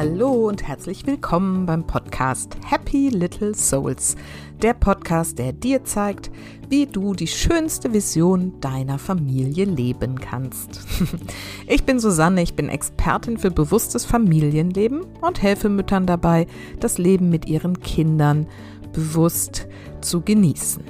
[0.00, 4.16] Hallo und herzlich willkommen beim Podcast Happy Little Souls,
[4.62, 6.30] der Podcast, der dir zeigt,
[6.70, 10.86] wie du die schönste Vision deiner Familie leben kannst.
[11.66, 16.46] Ich bin Susanne, ich bin Expertin für bewusstes Familienleben und helfe Müttern dabei,
[16.80, 18.46] das Leben mit ihren Kindern
[18.94, 19.68] bewusst
[20.00, 20.82] zu genießen.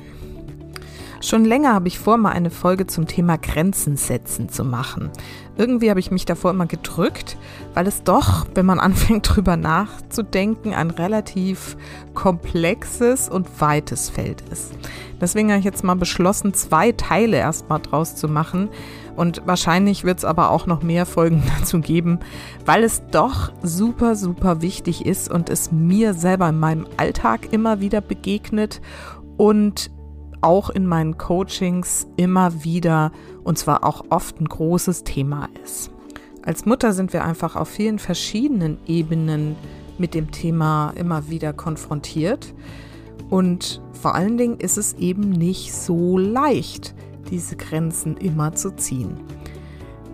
[1.23, 5.11] Schon länger habe ich vor, mal eine Folge zum Thema Grenzen setzen zu machen.
[5.59, 7.37] Irgendwie habe ich mich davor immer gedrückt,
[7.75, 11.77] weil es doch, wenn man anfängt drüber nachzudenken, ein relativ
[12.15, 14.73] komplexes und weites Feld ist.
[15.21, 18.71] Deswegen habe ich jetzt mal beschlossen, zwei Teile erstmal draus zu machen.
[19.15, 22.21] Und wahrscheinlich wird es aber auch noch mehr Folgen dazu geben,
[22.65, 27.81] weil es doch super, super wichtig ist und es mir selber in meinem Alltag immer
[27.81, 28.81] wieder begegnet
[29.37, 29.91] und
[30.41, 33.13] auch in meinen Coachings immer wieder
[33.45, 35.91] und zwar auch oft ein großes Thema ist.
[36.43, 39.57] Als Mutter sind wir einfach auf vielen verschiedenen Ebenen
[39.99, 42.55] mit dem Thema immer wieder konfrontiert
[43.29, 46.95] und vor allen Dingen ist es eben nicht so leicht,
[47.31, 49.21] diese Grenzen immer zu ziehen.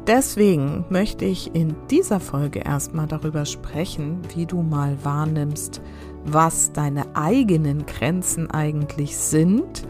[0.07, 5.81] Deswegen möchte ich in dieser Folge erstmal darüber sprechen, wie du mal wahrnimmst,
[6.25, 9.87] was deine eigenen Grenzen eigentlich sind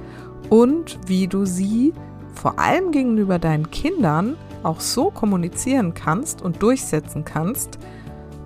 [0.50, 1.92] und wie du sie
[2.34, 7.78] vor allem gegenüber deinen Kindern auch so kommunizieren kannst und durchsetzen kannst,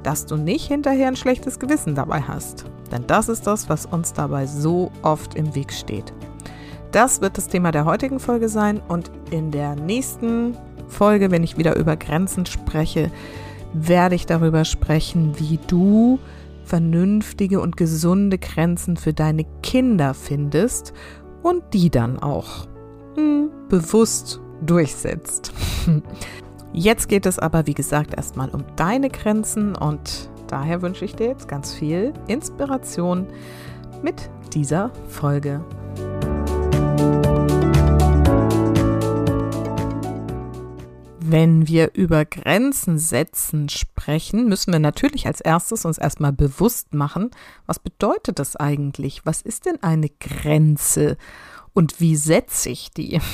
[0.03, 2.65] dass du nicht hinterher ein schlechtes Gewissen dabei hast.
[2.93, 6.13] Denn das ist das, was uns dabei so oft im Weg steht.
[6.93, 10.57] Das wird das Thema der heutigen Folge sein und in der nächsten
[10.89, 13.11] Folge, wenn ich wieder über Grenzen spreche,
[13.73, 16.19] werde ich darüber sprechen, wie du
[16.65, 20.93] vernünftige und gesunde Grenzen für deine Kinder findest
[21.43, 22.67] und die dann auch
[23.17, 25.53] hm, bewusst durchsetzt.
[26.73, 31.27] Jetzt geht es aber, wie gesagt, erstmal um deine Grenzen und daher wünsche ich dir
[31.27, 33.27] jetzt ganz viel Inspiration
[34.03, 35.65] mit dieser Folge.
[41.23, 47.31] Wenn wir über Grenzen setzen sprechen, müssen wir natürlich als erstes uns erstmal bewusst machen,
[47.67, 49.27] was bedeutet das eigentlich?
[49.27, 51.19] Was ist denn eine Grenze?
[51.75, 53.21] Und wie setze ich die?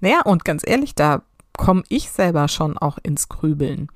[0.00, 1.22] Naja, und ganz ehrlich, da
[1.58, 3.88] komme ich selber schon auch ins Grübeln.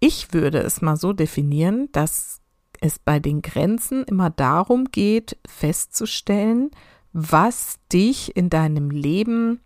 [0.00, 2.40] Ich würde es mal so definieren, dass
[2.80, 6.72] es bei den Grenzen immer darum geht, festzustellen,
[7.12, 9.60] was dich in deinem Leben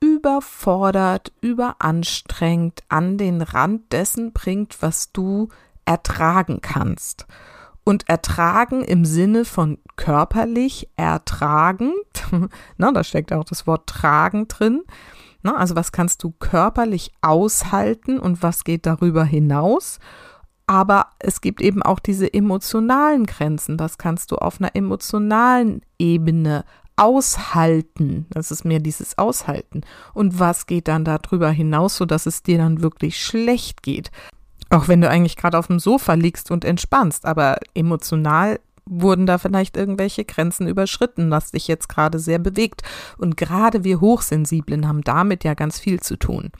[0.00, 5.48] überfordert, überanstrengt, an den Rand dessen bringt, was du
[5.84, 7.26] ertragen kannst.
[7.84, 11.94] Und ertragen im Sinne von körperlich ertragend,
[12.76, 14.82] na, da steckt auch das Wort tragen drin.
[15.42, 19.98] Na, also was kannst du körperlich aushalten und was geht darüber hinaus?
[20.66, 23.80] Aber es gibt eben auch diese emotionalen Grenzen.
[23.80, 26.64] Was kannst du auf einer emotionalen Ebene
[27.00, 28.26] aushalten.
[28.28, 29.80] Das ist mehr dieses Aushalten.
[30.12, 34.10] Und was geht dann darüber hinaus, sodass es dir dann wirklich schlecht geht?
[34.68, 39.38] Auch wenn du eigentlich gerade auf dem Sofa liegst und entspannst, aber emotional wurden da
[39.38, 42.82] vielleicht irgendwelche Grenzen überschritten, was dich jetzt gerade sehr bewegt.
[43.16, 46.50] Und gerade wir Hochsensiblen haben damit ja ganz viel zu tun.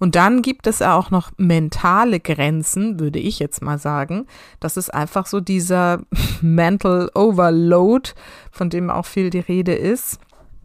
[0.00, 4.26] Und dann gibt es auch noch mentale Grenzen, würde ich jetzt mal sagen.
[4.58, 6.00] Das ist einfach so dieser
[6.40, 8.10] Mental Overload,
[8.50, 10.18] von dem auch viel die Rede ist.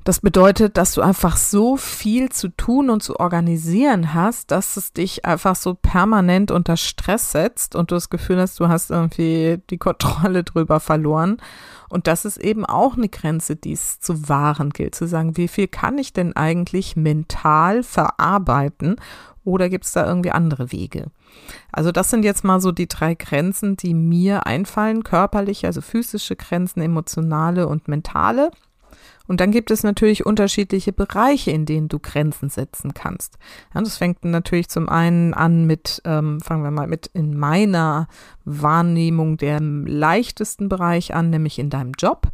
[0.06, 4.94] Das bedeutet, dass du einfach so viel zu tun und zu organisieren hast, dass es
[4.94, 9.58] dich einfach so permanent unter Stress setzt und du das Gefühl hast, du hast irgendwie
[9.72, 11.38] die Kontrolle drüber verloren.
[11.90, 15.48] Und das ist eben auch eine Grenze, die es zu wahren gilt, zu sagen, wie
[15.48, 18.98] viel kann ich denn eigentlich mental verarbeiten
[19.44, 21.08] oder gibt es da irgendwie andere Wege?
[21.72, 26.36] Also das sind jetzt mal so die drei Grenzen, die mir einfallen, körperliche, also physische
[26.36, 28.52] Grenzen, emotionale und mentale.
[29.28, 33.38] Und dann gibt es natürlich unterschiedliche Bereiche, in denen du Grenzen setzen kannst.
[33.74, 38.08] Ja, das fängt natürlich zum einen an mit, ähm, fangen wir mal mit in meiner
[38.44, 42.28] Wahrnehmung dem leichtesten Bereich an, nämlich in deinem Job.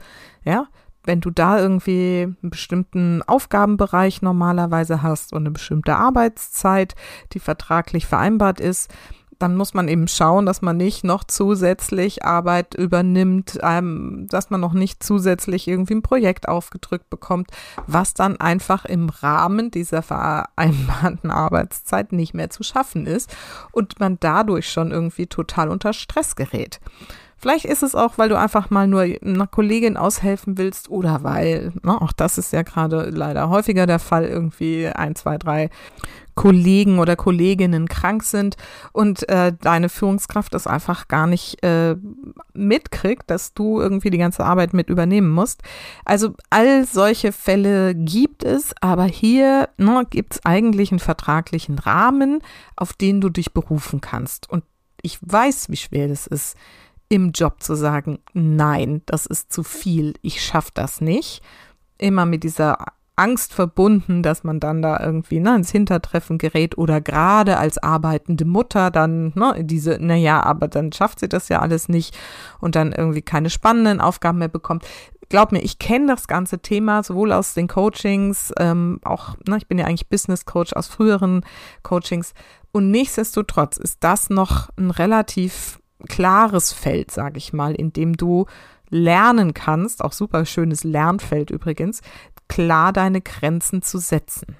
[0.43, 0.67] Ja,
[1.03, 6.95] wenn du da irgendwie einen bestimmten Aufgabenbereich normalerweise hast und eine bestimmte Arbeitszeit,
[7.33, 8.93] die vertraglich vereinbart ist,
[9.41, 14.61] dann muss man eben schauen, dass man nicht noch zusätzlich Arbeit übernimmt, ähm, dass man
[14.61, 17.49] noch nicht zusätzlich irgendwie ein Projekt aufgedrückt bekommt,
[17.87, 23.35] was dann einfach im Rahmen dieser vereinbarten Arbeitszeit nicht mehr zu schaffen ist
[23.71, 26.79] und man dadurch schon irgendwie total unter Stress gerät.
[27.41, 31.73] Vielleicht ist es auch, weil du einfach mal nur einer Kollegin aushelfen willst oder weil,
[31.81, 35.71] na, auch das ist ja gerade leider häufiger der Fall, irgendwie ein, zwei, drei
[36.41, 38.55] Kollegen oder Kolleginnen krank sind
[38.93, 41.95] und äh, deine Führungskraft das einfach gar nicht äh,
[42.55, 45.61] mitkriegt, dass du irgendwie die ganze Arbeit mit übernehmen musst.
[46.03, 52.39] Also all solche Fälle gibt es, aber hier ne, gibt es eigentlich einen vertraglichen Rahmen,
[52.75, 54.49] auf den du dich berufen kannst.
[54.49, 54.63] Und
[55.03, 56.57] ich weiß, wie schwer das ist,
[57.07, 61.43] im Job zu sagen, nein, das ist zu viel, ich schaffe das nicht.
[61.99, 62.79] Immer mit dieser
[63.15, 68.45] Angst verbunden, dass man dann da irgendwie ne, ins Hintertreffen gerät oder gerade als arbeitende
[68.45, 72.17] Mutter dann ne, diese, naja, aber dann schafft sie das ja alles nicht
[72.59, 74.85] und dann irgendwie keine spannenden Aufgaben mehr bekommt.
[75.29, 79.67] Glaub mir, ich kenne das ganze Thema sowohl aus den Coachings, ähm, auch, ne, ich
[79.67, 81.45] bin ja eigentlich Business Coach aus früheren
[81.83, 82.33] Coachings
[82.71, 88.45] und nichtsdestotrotz ist das noch ein relativ klares Feld, sage ich mal, in dem du
[88.91, 92.01] lernen kannst, auch super schönes Lernfeld übrigens,
[92.51, 94.57] klar deine Grenzen zu setzen.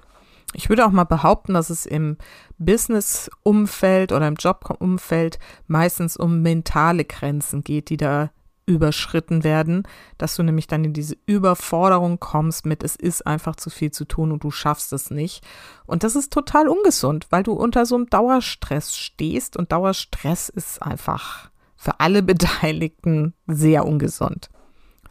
[0.54, 2.18] Ich würde auch mal behaupten, dass es im
[2.58, 8.32] Business-Umfeld oder im Job-Umfeld meistens um mentale Grenzen geht, die da
[8.66, 9.84] überschritten werden,
[10.18, 14.06] dass du nämlich dann in diese Überforderung kommst mit, es ist einfach zu viel zu
[14.06, 15.44] tun und du schaffst es nicht.
[15.86, 20.82] Und das ist total ungesund, weil du unter so einem Dauerstress stehst und Dauerstress ist
[20.82, 24.50] einfach für alle Beteiligten sehr ungesund.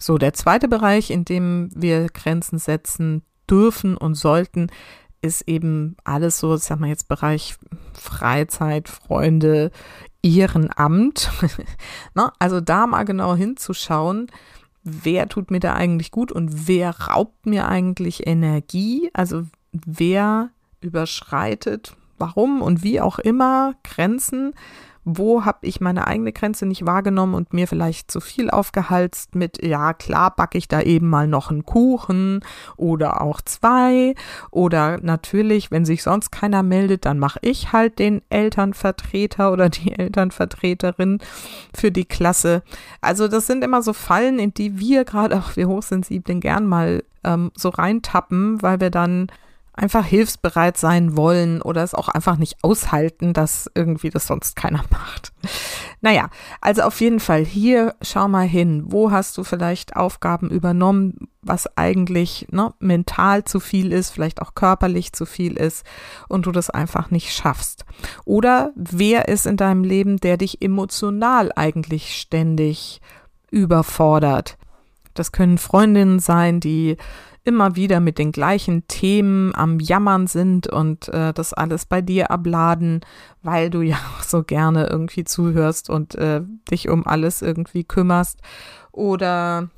[0.02, 4.68] So, der zweite Bereich, in dem wir Grenzen setzen dürfen und sollten,
[5.22, 7.56] ist eben alles so, ich sag mal jetzt Bereich
[7.92, 9.70] Freizeit, Freunde,
[10.22, 11.30] Ehrenamt.
[12.14, 12.32] ne?
[12.38, 14.28] Also da mal genau hinzuschauen,
[14.82, 19.10] wer tut mir da eigentlich gut und wer raubt mir eigentlich Energie?
[19.12, 19.42] Also
[19.72, 20.48] wer
[20.80, 24.54] überschreitet, warum und wie auch immer Grenzen
[25.04, 29.64] wo habe ich meine eigene Grenze nicht wahrgenommen und mir vielleicht zu viel aufgehalst mit,
[29.64, 32.40] ja klar, backe ich da eben mal noch einen Kuchen
[32.76, 34.14] oder auch zwei
[34.50, 39.92] oder natürlich, wenn sich sonst keiner meldet, dann mache ich halt den Elternvertreter oder die
[39.98, 41.18] Elternvertreterin
[41.74, 42.62] für die Klasse.
[43.00, 47.02] Also das sind immer so Fallen, in die wir gerade auch wir Hochsensiblen gern mal
[47.24, 49.28] ähm, so reintappen, weil wir dann
[49.72, 54.84] einfach hilfsbereit sein wollen oder es auch einfach nicht aushalten, dass irgendwie das sonst keiner
[54.90, 55.32] macht.
[56.00, 56.30] Naja,
[56.60, 61.76] also auf jeden Fall hier schau mal hin, wo hast du vielleicht Aufgaben übernommen, was
[61.76, 65.84] eigentlich ne, mental zu viel ist, vielleicht auch körperlich zu viel ist
[66.28, 67.84] und du das einfach nicht schaffst.
[68.24, 73.00] Oder wer ist in deinem Leben, der dich emotional eigentlich ständig
[73.50, 74.56] überfordert?
[75.14, 76.96] Das können Freundinnen sein, die
[77.50, 82.30] immer wieder mit den gleichen Themen am Jammern sind und äh, das alles bei dir
[82.30, 83.00] abladen,
[83.42, 88.38] weil du ja auch so gerne irgendwie zuhörst und äh, dich um alles irgendwie kümmerst.
[88.92, 89.68] Oder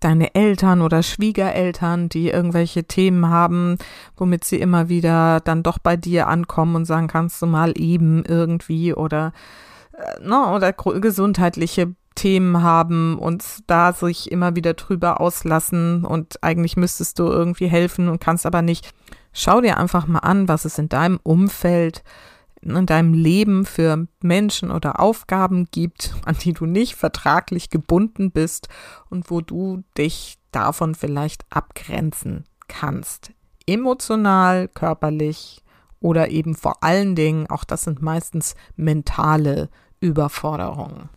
[0.00, 3.78] deine Eltern oder Schwiegereltern, die irgendwelche Themen haben,
[4.18, 8.26] womit sie immer wieder dann doch bei dir ankommen und sagen, kannst du mal eben
[8.26, 9.32] irgendwie oder
[9.94, 16.76] äh, ne, oder gesundheitliche Themen haben und da sich immer wieder drüber auslassen und eigentlich
[16.76, 18.92] müsstest du irgendwie helfen und kannst aber nicht.
[19.32, 22.02] Schau dir einfach mal an, was es in deinem Umfeld,
[22.62, 28.68] in deinem Leben für Menschen oder Aufgaben gibt, an die du nicht vertraglich gebunden bist
[29.08, 33.30] und wo du dich davon vielleicht abgrenzen kannst.
[33.66, 35.62] Emotional, körperlich
[36.00, 39.68] oder eben vor allen Dingen, auch das sind meistens mentale
[40.00, 41.08] Überforderungen.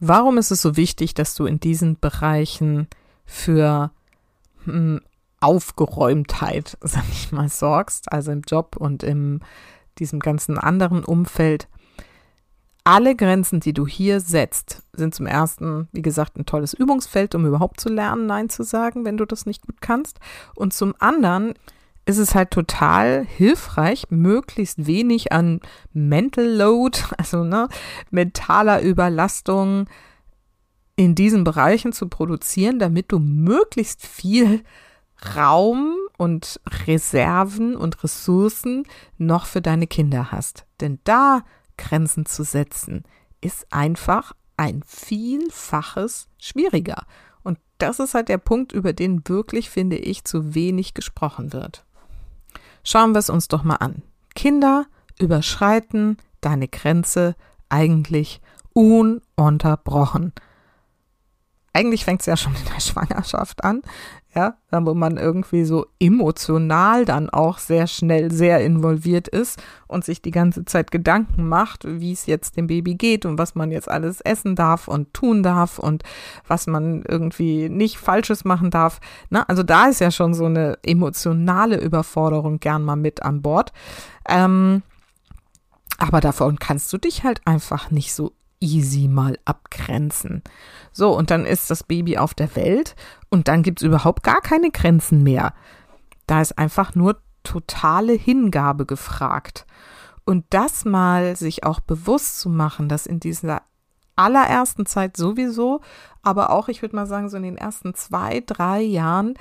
[0.00, 2.88] Warum ist es so wichtig, dass du in diesen Bereichen
[3.26, 3.92] für
[4.64, 5.02] hm,
[5.40, 9.40] Aufgeräumtheit, sag ich mal, sorgst, also im Job und in
[9.98, 11.68] diesem ganzen anderen Umfeld?
[12.82, 17.44] Alle Grenzen, die du hier setzt, sind zum ersten, wie gesagt, ein tolles Übungsfeld, um
[17.44, 20.18] überhaupt zu lernen, Nein zu sagen, wenn du das nicht gut kannst.
[20.54, 21.52] Und zum anderen
[22.10, 25.60] ist es halt total hilfreich, möglichst wenig an
[25.92, 27.68] Mental Load, also ne,
[28.10, 29.86] mentaler Überlastung
[30.96, 34.62] in diesen Bereichen zu produzieren, damit du möglichst viel
[35.36, 38.84] Raum und Reserven und Ressourcen
[39.16, 40.66] noch für deine Kinder hast.
[40.80, 41.42] Denn da
[41.78, 43.04] Grenzen zu setzen,
[43.40, 47.06] ist einfach ein Vielfaches schwieriger.
[47.42, 51.86] Und das ist halt der Punkt, über den wirklich, finde ich, zu wenig gesprochen wird.
[52.82, 54.02] Schauen wir es uns doch mal an.
[54.34, 54.86] Kinder
[55.18, 57.36] überschreiten deine Grenze
[57.68, 58.40] eigentlich
[58.72, 60.32] ununterbrochen.
[61.72, 63.82] Eigentlich fängt es ja schon in der Schwangerschaft an.
[64.34, 70.22] Ja, wo man irgendwie so emotional dann auch sehr schnell sehr involviert ist und sich
[70.22, 73.90] die ganze Zeit Gedanken macht, wie es jetzt dem Baby geht und was man jetzt
[73.90, 76.04] alles essen darf und tun darf und
[76.46, 79.00] was man irgendwie nicht Falsches machen darf.
[79.30, 83.72] Na, also da ist ja schon so eine emotionale Überforderung gern mal mit an Bord.
[84.28, 84.82] Ähm,
[85.98, 90.42] aber davon kannst du dich halt einfach nicht so easy mal abgrenzen.
[90.92, 92.94] So, und dann ist das Baby auf der Welt
[93.30, 95.54] und dann gibt es überhaupt gar keine Grenzen mehr.
[96.26, 99.66] Da ist einfach nur totale Hingabe gefragt.
[100.24, 103.62] Und das mal sich auch bewusst zu machen, dass in dieser
[104.14, 105.80] allerersten Zeit sowieso,
[106.22, 109.34] aber auch, ich würde mal sagen, so in den ersten zwei, drei Jahren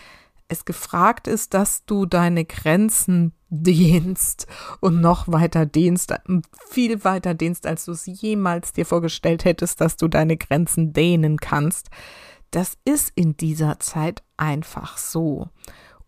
[0.47, 4.47] es gefragt ist, dass du deine Grenzen dehnst
[4.79, 6.13] und noch weiter dehnst,
[6.69, 11.37] viel weiter dehnst, als du es jemals dir vorgestellt hättest, dass du deine Grenzen dehnen
[11.37, 11.89] kannst.
[12.51, 15.49] Das ist in dieser Zeit einfach so.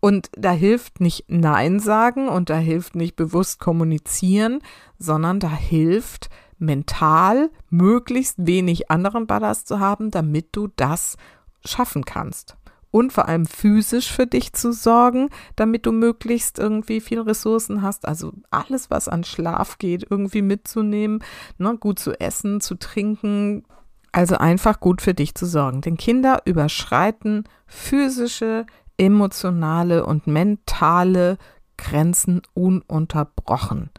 [0.00, 4.60] Und da hilft nicht Nein sagen und da hilft nicht bewusst kommunizieren,
[4.98, 11.16] sondern da hilft mental möglichst wenig anderen Ballast zu haben, damit du das
[11.64, 12.56] schaffen kannst
[12.92, 18.06] und vor allem physisch für dich zu sorgen, damit du möglichst irgendwie viel Ressourcen hast.
[18.06, 21.24] Also alles, was an Schlaf geht, irgendwie mitzunehmen,
[21.58, 23.64] ne, gut zu essen, zu trinken.
[24.12, 25.80] Also einfach gut für dich zu sorgen.
[25.80, 28.66] Denn Kinder überschreiten physische,
[28.98, 31.38] emotionale und mentale
[31.78, 33.90] Grenzen ununterbrochen.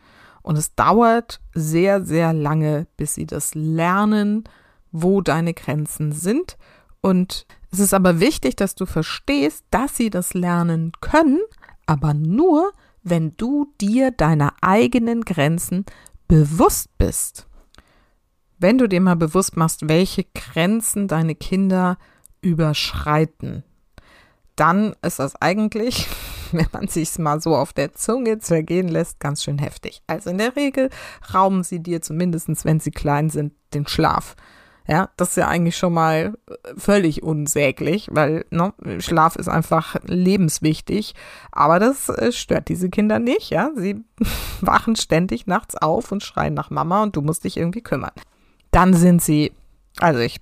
[0.43, 4.43] Und es dauert sehr, sehr lange, bis sie das lernen,
[4.91, 6.57] wo deine Grenzen sind.
[7.01, 11.41] Und es ist aber wichtig, dass du verstehst, dass sie das lernen können,
[11.87, 15.83] aber nur, wenn du dir deiner eigenen Grenzen
[16.27, 17.47] bewusst bist.
[18.59, 21.97] Wenn du dir mal bewusst machst, welche Grenzen deine Kinder
[22.41, 23.63] überschreiten,
[24.55, 26.07] dann ist das eigentlich,
[26.51, 30.03] wenn man sich mal so auf der Zunge zergehen lässt, ganz schön heftig.
[30.05, 30.91] Also in der Regel
[31.33, 34.35] rauben sie dir zumindest, wenn sie klein sind, den Schlaf.
[34.87, 39.95] Ja, das ist ja eigentlich schon mal äh, völlig unsäglich, weil ne, Schlaf ist einfach
[40.03, 41.15] lebenswichtig.
[41.51, 43.49] Aber das äh, stört diese Kinder nicht.
[43.49, 44.03] Ja, sie
[44.61, 48.11] wachen ständig nachts auf und schreien nach Mama und du musst dich irgendwie kümmern.
[48.71, 49.53] Dann sind sie,
[49.99, 50.41] also ich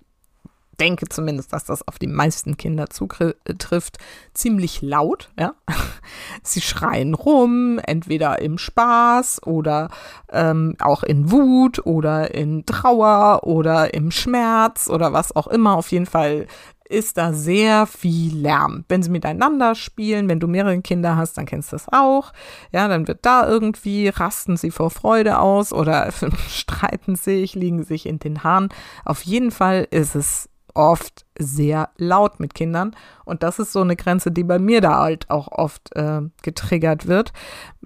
[0.81, 3.97] denke zumindest, dass das auf die meisten Kinder zutrifft,
[4.33, 5.29] ziemlich laut.
[5.39, 5.53] Ja?
[6.43, 9.89] Sie schreien rum, entweder im Spaß oder
[10.31, 15.75] ähm, auch in Wut oder in Trauer oder im Schmerz oder was auch immer.
[15.75, 16.47] Auf jeden Fall
[16.89, 18.83] ist da sehr viel Lärm.
[18.89, 22.33] Wenn sie miteinander spielen, wenn du mehrere Kinder hast, dann kennst du das auch.
[22.71, 26.11] Ja, dann wird da irgendwie, rasten sie vor Freude aus oder
[26.49, 28.69] streiten sich, liegen sich in den Haaren.
[29.05, 32.95] Auf jeden Fall ist es oft sehr laut mit Kindern.
[33.25, 37.07] Und das ist so eine Grenze, die bei mir da halt auch oft äh, getriggert
[37.07, 37.33] wird,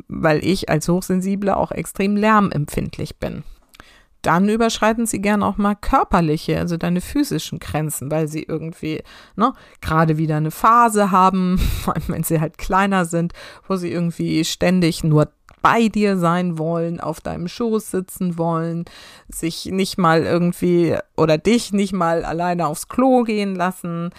[0.08, 3.44] weil ich als Hochsensible auch extrem lärmempfindlich bin.
[4.26, 9.04] Dann überschreiten sie gern auch mal körperliche, also deine physischen Grenzen, weil sie irgendwie
[9.36, 13.34] ne, gerade wieder eine Phase haben, vor allem wenn sie halt kleiner sind,
[13.68, 15.32] wo sie irgendwie ständig nur
[15.66, 18.86] bei dir sein wollen, auf deinem Schoß sitzen wollen,
[19.30, 24.12] sich nicht mal irgendwie oder dich nicht mal alleine aufs Klo gehen lassen,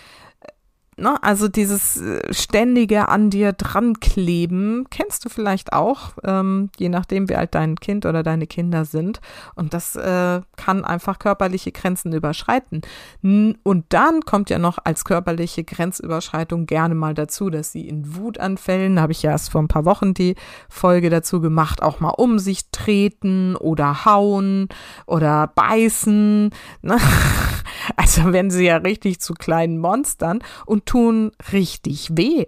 [0.98, 1.22] Ne?
[1.22, 7.28] Also dieses äh, ständige an dir dran kleben, kennst du vielleicht auch, ähm, je nachdem,
[7.28, 9.20] wie alt dein Kind oder deine Kinder sind.
[9.56, 12.80] Und das äh, kann einfach körperliche Grenzen überschreiten.
[13.22, 18.98] Und dann kommt ja noch als körperliche Grenzüberschreitung gerne mal dazu, dass sie in Wutanfällen,
[18.98, 20.34] habe ich ja erst vor ein paar Wochen die
[20.70, 24.68] Folge dazu gemacht, auch mal um sich treten oder hauen
[25.06, 26.50] oder beißen.
[26.80, 26.96] Ne?
[27.96, 32.46] Also wenn sie ja richtig zu kleinen Monstern und tun richtig weh.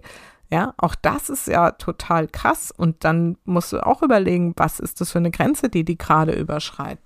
[0.51, 2.73] Ja, auch das ist ja total krass.
[2.75, 6.33] Und dann musst du auch überlegen, was ist das für eine Grenze, die die gerade
[6.33, 7.03] überschreitet.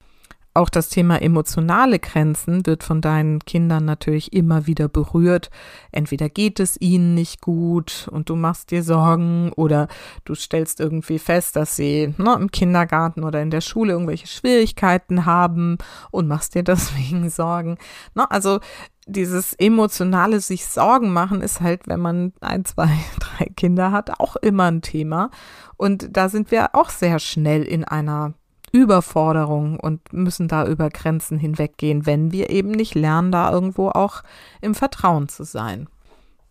[0.56, 5.50] Auch das Thema emotionale Grenzen wird von deinen Kindern natürlich immer wieder berührt.
[5.92, 9.88] Entweder geht es ihnen nicht gut und du machst dir Sorgen oder
[10.26, 15.26] du stellst irgendwie fest, dass sie ne, im Kindergarten oder in der Schule irgendwelche Schwierigkeiten
[15.26, 15.80] haben
[16.12, 17.78] und machst dir deswegen Sorgen.
[18.14, 18.60] Ne, also
[19.08, 24.36] dieses emotionale sich Sorgen machen ist halt, wenn man ein, zwei, drei Kinder hat, auch
[24.36, 25.32] immer ein Thema.
[25.78, 28.36] Und da sind wir auch sehr schnell in einer
[28.74, 34.24] Überforderung und müssen da über Grenzen hinweggehen, wenn wir eben nicht lernen, da irgendwo auch
[34.62, 35.88] im Vertrauen zu sein.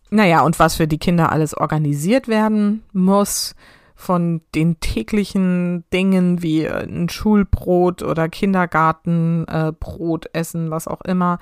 [0.09, 3.55] Naja, und was für die Kinder alles organisiert werden muss,
[3.95, 11.39] von den täglichen Dingen wie ein Schulbrot oder Kindergartenbrot äh, essen, was auch immer,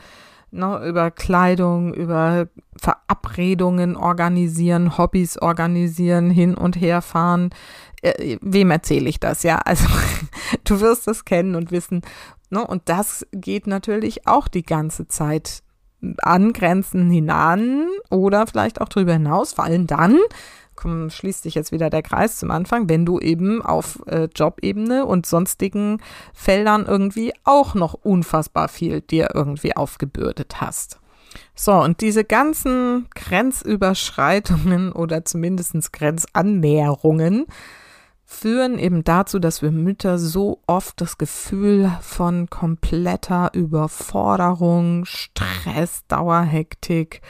[0.51, 7.49] ne, über Kleidung, über Verabredungen organisieren, Hobbys organisieren, hin und her fahren.
[8.01, 9.43] Äh, wem erzähle ich das?
[9.43, 9.87] Ja, also
[10.63, 12.01] du wirst das kennen und wissen.
[12.49, 12.65] Ne?
[12.65, 15.63] Und das geht natürlich auch die ganze Zeit
[16.21, 20.17] an Grenzen hinan oder vielleicht auch darüber hinaus, vor allem dann,
[20.75, 25.05] komm, schließt sich jetzt wieder der Kreis zum Anfang, wenn du eben auf äh, Jobebene
[25.05, 26.01] und sonstigen
[26.33, 30.99] Feldern irgendwie auch noch unfassbar viel dir irgendwie aufgebürdet hast.
[31.55, 37.45] So, und diese ganzen Grenzüberschreitungen oder zumindest Grenzannäherungen
[38.31, 47.21] führen eben dazu, dass wir Mütter so oft das Gefühl von kompletter Überforderung, Stress, Dauerhektik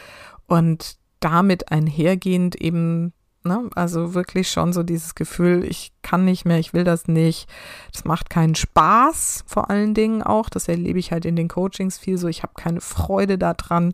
[0.47, 3.71] und damit einhergehend eben Ne?
[3.73, 7.49] Also wirklich schon so dieses Gefühl, ich kann nicht mehr, ich will das nicht.
[7.91, 10.47] Das macht keinen Spaß, vor allen Dingen auch.
[10.47, 12.27] Das erlebe ich halt in den Coachings viel so.
[12.27, 13.93] Ich habe keine Freude daran.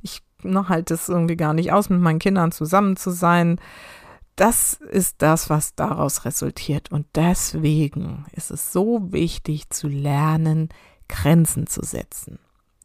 [0.00, 3.60] Ich noch halt das irgendwie gar nicht aus, mit meinen Kindern zusammen zu sein.
[4.36, 6.92] Das ist das, was daraus resultiert.
[6.92, 10.68] Und deswegen ist es so wichtig zu lernen,
[11.08, 12.38] Grenzen zu setzen.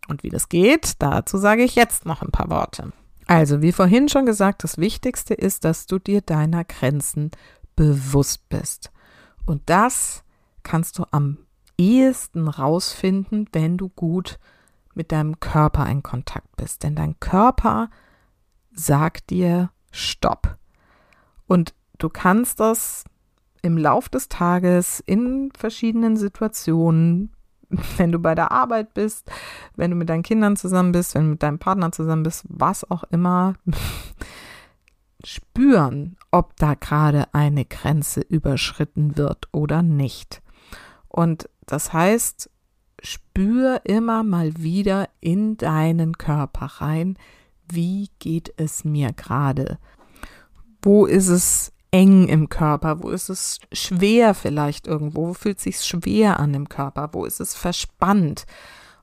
[0.07, 2.93] Und wie das geht, dazu sage ich jetzt noch ein paar Worte.
[3.27, 7.31] Also, wie vorhin schon gesagt, das Wichtigste ist, dass du dir deiner Grenzen
[7.75, 8.91] bewusst bist.
[9.45, 10.23] Und das
[10.63, 11.37] kannst du am
[11.77, 14.39] ehesten rausfinden, wenn du gut
[14.93, 16.83] mit deinem Körper in Kontakt bist.
[16.83, 17.89] Denn dein Körper
[18.73, 20.57] sagt dir Stopp.
[21.51, 23.03] Und du kannst das
[23.61, 27.35] im Lauf des Tages in verschiedenen Situationen
[27.97, 29.29] wenn du bei der Arbeit bist,
[29.75, 32.89] wenn du mit deinen Kindern zusammen bist, wenn du mit deinem Partner zusammen bist, was
[32.89, 33.55] auch immer,
[35.23, 40.41] spüren, ob da gerade eine Grenze überschritten wird oder nicht.
[41.07, 42.49] Und das heißt,
[43.01, 47.17] spür immer mal wieder in deinen Körper rein,
[47.69, 49.77] wie geht es mir gerade?
[50.81, 53.03] Wo ist es eng im Körper?
[53.03, 55.29] Wo ist es schwer vielleicht irgendwo?
[55.29, 57.09] Wo fühlt es sich schwer an im Körper?
[57.11, 58.45] Wo ist es verspannt?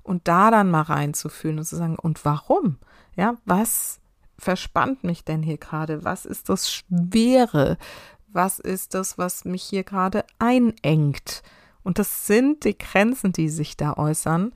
[0.02, 2.78] Und da dann mal reinzufühlen und zu sagen, und warum?
[3.14, 4.00] Ja, was
[4.38, 6.04] verspannt mich denn hier gerade?
[6.04, 7.76] Was ist das Schwere?
[8.28, 11.42] Was ist das, was mich hier gerade einengt?
[11.82, 14.52] Und das sind die Grenzen, die sich da äußern.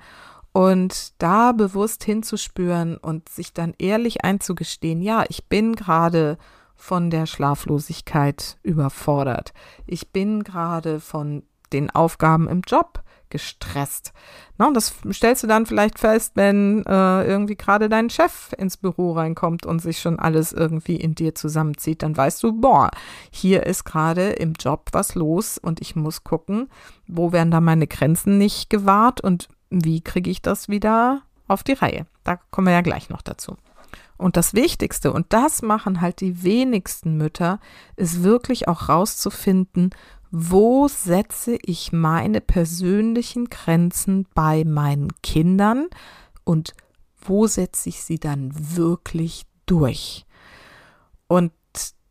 [0.53, 6.37] Und da bewusst hinzuspüren und sich dann ehrlich einzugestehen, ja, ich bin gerade
[6.83, 9.53] von der Schlaflosigkeit überfordert.
[9.87, 14.13] Ich bin gerade von den Aufgaben im Job gestresst.
[14.59, 18.77] Na, und das stellst du dann vielleicht fest, wenn äh, irgendwie gerade dein Chef ins
[18.77, 22.91] Büro reinkommt und sich schon alles irgendwie in dir zusammenzieht, dann weißt du, boah,
[23.31, 26.69] hier ist gerade im Job was los und ich muss gucken,
[27.07, 31.75] wo werden da meine Grenzen nicht gewahrt und wie kriege ich das wieder auf die
[31.75, 32.07] Reihe.
[32.25, 33.57] Da kommen wir ja gleich noch dazu.
[34.23, 37.59] Und das Wichtigste, und das machen halt die wenigsten Mütter,
[37.97, 39.91] ist wirklich auch rauszufinden,
[40.31, 45.89] wo setze ich meine persönlichen Grenzen bei meinen Kindern
[46.45, 46.75] und
[47.21, 50.25] wo setze ich sie dann wirklich durch.
[51.27, 51.53] Und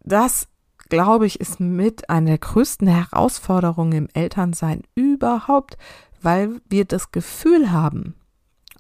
[0.04, 0.50] das,
[0.90, 5.78] glaube ich, ist mit einer der größten Herausforderungen im Elternsein überhaupt,
[6.22, 8.16] weil wir das Gefühl haben,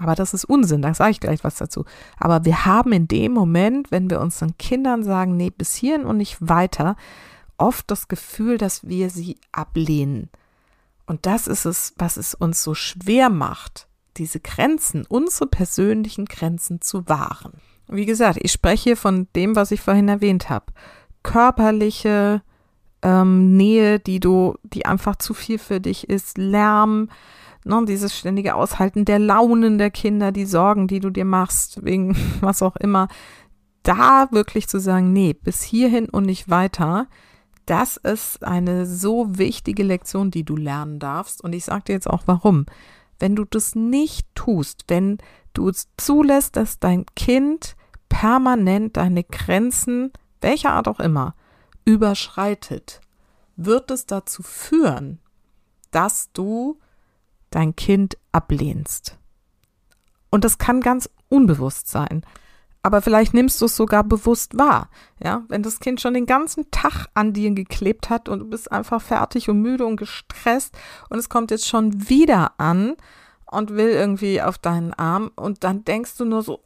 [0.01, 1.85] aber das ist Unsinn, da sage ich gleich was dazu.
[2.17, 6.17] Aber wir haben in dem Moment, wenn wir unseren Kindern sagen, nee, bis hierhin und
[6.17, 6.95] nicht weiter,
[7.57, 10.29] oft das Gefühl, dass wir sie ablehnen.
[11.05, 13.87] Und das ist es, was es uns so schwer macht,
[14.17, 17.53] diese Grenzen, unsere persönlichen Grenzen zu wahren.
[17.87, 20.65] Wie gesagt, ich spreche von dem, was ich vorhin erwähnt habe.
[21.21, 22.41] Körperliche
[23.03, 27.09] ähm, Nähe, die du, die einfach zu viel für dich ist, Lärm,
[27.65, 32.15] ne, dieses ständige Aushalten der Launen der Kinder, die Sorgen, die du dir machst, wegen
[32.41, 33.07] was auch immer,
[33.83, 37.07] da wirklich zu sagen, nee, bis hierhin und nicht weiter,
[37.65, 41.43] das ist eine so wichtige Lektion, die du lernen darfst.
[41.43, 42.65] Und ich sage dir jetzt auch warum.
[43.19, 45.19] Wenn du das nicht tust, wenn
[45.53, 47.75] du es zulässt, dass dein Kind
[48.09, 51.35] permanent deine Grenzen, welcher Art auch immer,
[51.85, 52.99] überschreitet,
[53.55, 55.19] wird es dazu führen,
[55.91, 56.79] dass du
[57.51, 59.17] dein Kind ablehnst.
[60.29, 62.23] Und das kann ganz unbewusst sein.
[62.83, 64.89] Aber vielleicht nimmst du es sogar bewusst wahr.
[65.23, 68.71] Ja, wenn das Kind schon den ganzen Tag an dir geklebt hat und du bist
[68.71, 70.75] einfach fertig und müde und gestresst
[71.09, 72.95] und es kommt jetzt schon wieder an
[73.45, 76.63] und will irgendwie auf deinen Arm und dann denkst du nur so,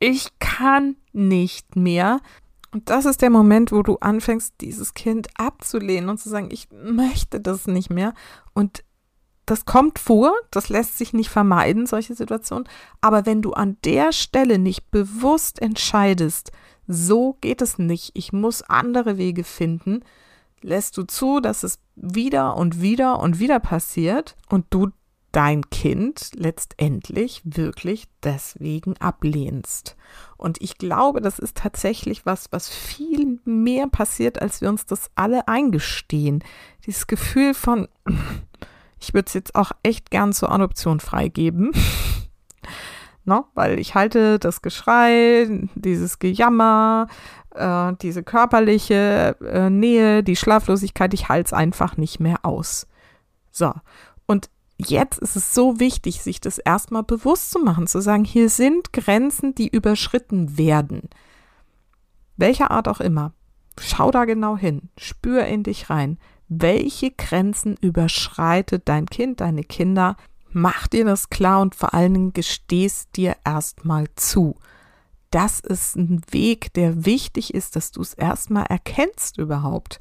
[0.00, 2.20] ich kann nicht mehr.
[2.72, 6.68] Und das ist der Moment, wo du anfängst, dieses Kind abzulehnen und zu sagen, ich
[6.70, 8.14] möchte das nicht mehr.
[8.52, 8.84] Und
[9.50, 12.68] das kommt vor, das lässt sich nicht vermeiden, solche Situationen.
[13.00, 16.52] Aber wenn du an der Stelle nicht bewusst entscheidest,
[16.86, 20.00] so geht es nicht, ich muss andere Wege finden,
[20.60, 24.88] lässt du zu, dass es wieder und wieder und wieder passiert und du
[25.32, 29.96] dein Kind letztendlich wirklich deswegen ablehnst.
[30.36, 35.10] Und ich glaube, das ist tatsächlich was, was viel mehr passiert, als wir uns das
[35.14, 36.42] alle eingestehen.
[36.86, 37.88] Dieses Gefühl von,
[39.00, 41.72] ich würde es jetzt auch echt gern zur Adoption freigeben.
[43.24, 47.06] no, weil ich halte das Geschrei, dieses Gejammer,
[47.54, 52.86] äh, diese körperliche äh, Nähe, die Schlaflosigkeit, ich halte es einfach nicht mehr aus.
[53.50, 53.72] So,
[54.26, 58.48] und jetzt ist es so wichtig, sich das erstmal bewusst zu machen, zu sagen, hier
[58.48, 61.08] sind Grenzen, die überschritten werden.
[62.36, 63.32] Welcher Art auch immer.
[63.80, 66.18] Schau da genau hin, spür in dich rein.
[66.48, 70.16] Welche Grenzen überschreitet dein Kind, deine Kinder?
[70.50, 74.56] Mach dir das klar und vor allen Dingen gestehst dir erstmal zu.
[75.30, 80.00] Das ist ein Weg, der wichtig ist, dass du es erstmal erkennst überhaupt.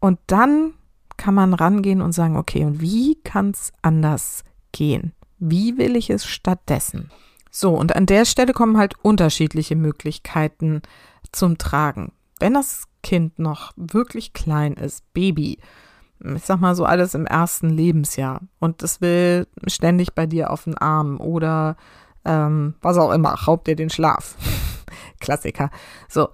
[0.00, 0.74] Und dann
[1.16, 5.12] kann man rangehen und sagen, okay, und wie kann es anders gehen?
[5.38, 7.10] Wie will ich es stattdessen?
[7.50, 10.82] So, und an der Stelle kommen halt unterschiedliche Möglichkeiten
[11.32, 12.12] zum Tragen.
[12.44, 15.58] Wenn das Kind noch wirklich klein ist, Baby,
[16.22, 20.64] ich sag mal so alles im ersten Lebensjahr und das will ständig bei dir auf
[20.64, 21.78] den Arm oder
[22.26, 24.36] ähm, was auch immer, raubt dir den Schlaf.
[25.20, 25.70] Klassiker.
[26.06, 26.28] So,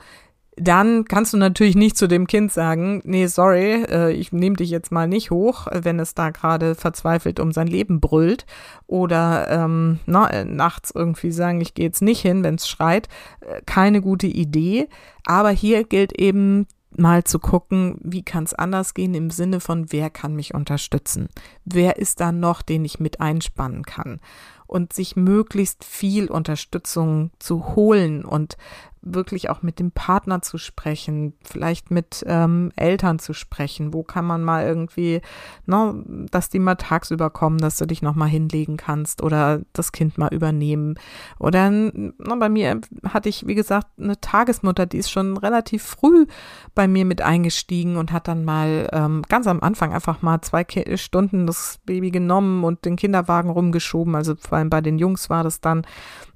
[0.61, 4.71] dann kannst du natürlich nicht zu dem Kind sagen, nee, sorry, äh, ich nehme dich
[4.71, 8.45] jetzt mal nicht hoch, wenn es da gerade verzweifelt um sein Leben brüllt.
[8.87, 13.09] Oder ähm, na, äh, nachts irgendwie sagen, ich gehe jetzt nicht hin, wenn es schreit.
[13.41, 14.89] Äh, keine gute Idee.
[15.25, 19.93] Aber hier gilt eben mal zu gucken, wie kann es anders gehen im Sinne von,
[19.93, 21.29] wer kann mich unterstützen?
[21.65, 24.21] Wer ist da noch, den ich mit einspannen kann?
[24.67, 28.57] Und sich möglichst viel Unterstützung zu holen und
[29.03, 33.95] wirklich auch mit dem Partner zu sprechen, vielleicht mit ähm, Eltern zu sprechen.
[33.95, 35.23] Wo kann man mal irgendwie,
[35.67, 40.19] ne, dass die mal tagsüber kommen, dass du dich nochmal hinlegen kannst oder das Kind
[40.19, 40.97] mal übernehmen.
[41.39, 46.27] Oder ne, bei mir hatte ich, wie gesagt, eine Tagesmutter, die ist schon relativ früh
[46.75, 50.67] bei mir mit eingestiegen und hat dann mal ähm, ganz am Anfang einfach mal zwei
[50.97, 54.15] Stunden das Baby genommen und den Kinderwagen rumgeschoben.
[54.15, 55.87] Also vor allem bei den Jungs war das dann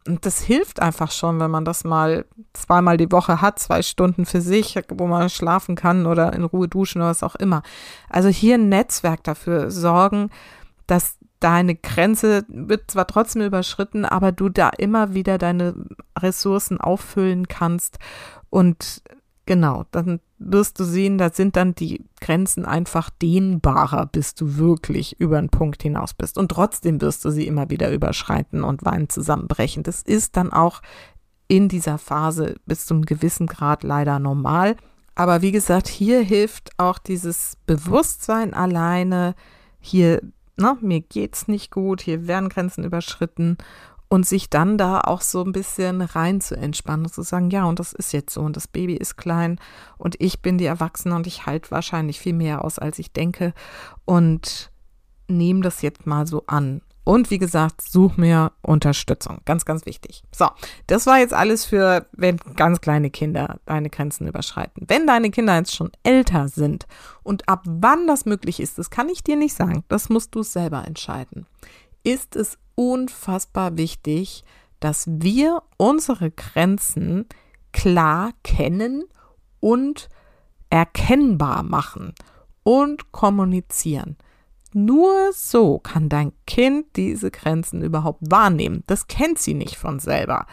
[0.06, 4.26] und das hilft einfach schon, wenn man das mal zweimal die Woche hat, zwei Stunden
[4.26, 7.62] für sich, wo man schlafen kann oder in Ruhe duschen oder was auch immer.
[8.10, 10.30] Also hier ein Netzwerk dafür sorgen,
[10.86, 15.74] dass deine Grenze wird zwar trotzdem überschritten, aber du da immer wieder deine
[16.18, 17.98] Ressourcen auffüllen kannst
[18.50, 19.02] und
[19.46, 25.20] Genau, dann wirst du sehen, da sind dann die Grenzen einfach dehnbarer, bis du wirklich
[25.20, 26.38] über einen Punkt hinaus bist.
[26.38, 29.82] Und trotzdem wirst du sie immer wieder überschreiten und weinen zusammenbrechen.
[29.82, 30.80] Das ist dann auch
[31.46, 34.76] in dieser Phase bis zu einem gewissen Grad leider normal.
[35.14, 39.34] Aber wie gesagt, hier hilft auch dieses Bewusstsein alleine.
[39.78, 40.22] Hier,
[40.56, 43.58] ne, mir geht's nicht gut, hier werden Grenzen überschritten
[44.14, 47.64] und sich dann da auch so ein bisschen rein zu entspannen und zu sagen, ja,
[47.64, 49.58] und das ist jetzt so und das Baby ist klein
[49.98, 53.54] und ich bin die Erwachsene und ich halte wahrscheinlich viel mehr aus, als ich denke
[54.04, 54.70] und
[55.26, 56.80] nehme das jetzt mal so an.
[57.02, 59.40] Und wie gesagt, such mir Unterstützung.
[59.46, 60.22] Ganz, ganz wichtig.
[60.32, 60.46] So,
[60.86, 64.84] das war jetzt alles für, wenn ganz kleine Kinder deine Grenzen überschreiten.
[64.86, 66.86] Wenn deine Kinder jetzt schon älter sind
[67.24, 69.82] und ab wann das möglich ist, das kann ich dir nicht sagen.
[69.88, 71.46] Das musst du selber entscheiden.
[72.04, 74.44] Ist es unfassbar wichtig,
[74.80, 77.26] dass wir unsere Grenzen
[77.72, 79.04] klar kennen
[79.60, 80.08] und
[80.70, 82.14] erkennbar machen
[82.62, 84.16] und kommunizieren.
[84.72, 88.82] Nur so kann dein Kind diese Grenzen überhaupt wahrnehmen.
[88.86, 90.46] Das kennt sie nicht von selber.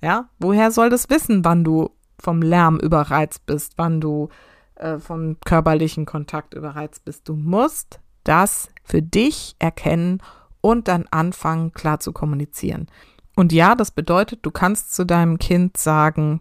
[0.00, 4.30] Ja, woher soll das wissen, wann du vom Lärm überreizt bist, wann du
[4.76, 7.28] äh, vom körperlichen Kontakt überreizt bist?
[7.28, 10.22] Du musst das für dich erkennen
[10.66, 12.88] und dann anfangen, klar zu kommunizieren.
[13.36, 16.40] Und ja, das bedeutet, du kannst zu deinem Kind sagen,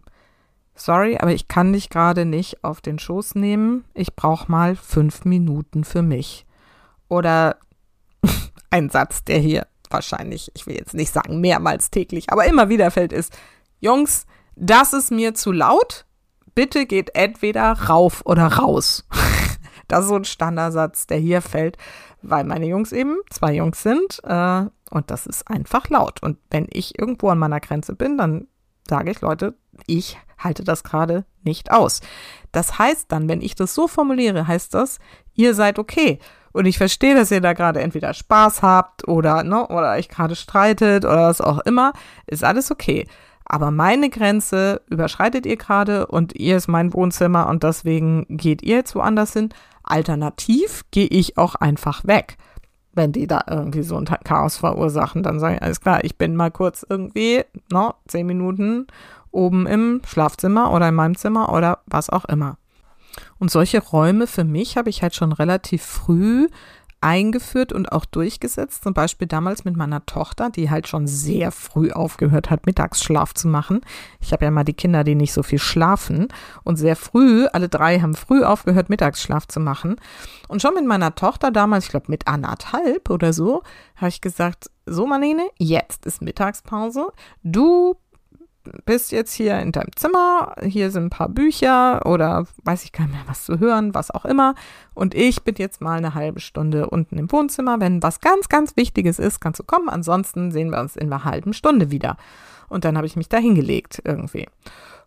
[0.74, 3.86] sorry, aber ich kann dich gerade nicht auf den Schoß nehmen.
[3.94, 6.48] Ich brauche mal fünf Minuten für mich.
[7.08, 7.58] Oder
[8.72, 12.90] ein Satz, der hier wahrscheinlich, ich will jetzt nicht sagen mehrmals täglich, aber immer wieder
[12.90, 13.38] fällt, ist,
[13.80, 16.06] Jungs, das ist mir zu laut.
[16.56, 19.06] Bitte geht entweder rauf oder raus.
[19.88, 21.78] das ist so ein Standardsatz, der hier fällt,
[22.22, 26.22] weil meine Jungs eben zwei Jungs sind äh, und das ist einfach laut.
[26.24, 28.48] Und wenn ich irgendwo an meiner Grenze bin, dann
[28.88, 29.56] sage ich, Leute,
[29.88, 32.02] ich halte das gerade nicht aus.
[32.52, 35.00] Das heißt dann, wenn ich das so formuliere, heißt das,
[35.34, 36.20] ihr seid okay.
[36.56, 40.38] Und ich verstehe, dass ihr da gerade entweder Spaß habt oder, ne, oder euch gerade
[40.38, 41.92] streitet oder was auch immer.
[42.28, 43.06] Ist alles okay.
[43.44, 48.78] Aber meine Grenze überschreitet ihr gerade und ihr ist mein Wohnzimmer und deswegen geht ihr
[48.78, 49.50] jetzt woanders hin.
[49.84, 52.38] Alternativ gehe ich auch einfach weg.
[52.94, 56.38] Wenn die da irgendwie so ein Chaos verursachen, dann sage ich, alles klar, ich bin
[56.38, 58.88] mal kurz irgendwie, ne, zehn Minuten
[59.30, 62.58] oben im Schlafzimmer oder in meinem Zimmer oder was auch immer.
[63.40, 66.48] Und solche Räume für mich habe ich halt schon relativ früh
[67.06, 68.84] eingeführt und auch durchgesetzt.
[68.84, 73.48] Zum Beispiel damals mit meiner Tochter, die halt schon sehr früh aufgehört hat, Mittagsschlaf zu
[73.48, 73.82] machen.
[74.20, 76.30] Ich habe ja mal die Kinder, die nicht so viel schlafen.
[76.64, 79.98] Und sehr früh, alle drei haben früh aufgehört, Mittagsschlaf zu machen.
[80.48, 83.62] Und schon mit meiner Tochter damals, ich glaube mit anderthalb oder so,
[83.98, 87.12] habe ich gesagt, so Marlene, jetzt ist Mittagspause.
[87.44, 87.98] Du
[88.86, 93.06] bist jetzt hier in deinem Zimmer, hier sind ein paar Bücher oder weiß ich gar
[93.06, 94.56] nicht mehr, was zu hören, was auch immer.
[94.94, 97.80] Und ich bin jetzt mal eine halbe Stunde unten im Wohnzimmer.
[97.80, 99.90] Wenn was ganz, ganz Wichtiges ist, kannst du kommen.
[99.90, 102.18] Ansonsten sehen wir uns in einer halben Stunde wieder.
[102.70, 104.48] Und dann habe ich mich da hingelegt irgendwie.